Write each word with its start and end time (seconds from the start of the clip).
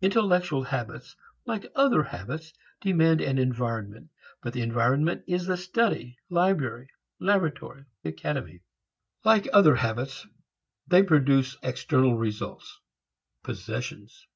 Intellectual 0.00 0.62
habits 0.62 1.16
like 1.46 1.66
other 1.74 2.04
habits 2.04 2.52
demand 2.80 3.20
an 3.20 3.38
environment, 3.38 4.08
but 4.40 4.52
the 4.52 4.62
environment 4.62 5.24
is 5.26 5.46
the 5.46 5.56
study, 5.56 6.16
library, 6.30 6.86
laboratory 7.18 7.84
and 8.04 8.14
academy. 8.14 8.60
Like 9.24 9.48
other 9.52 9.74
habits 9.74 10.28
they 10.86 11.02
produce 11.02 11.56
external 11.64 12.16
results, 12.16 12.78
possessions. 13.42 14.28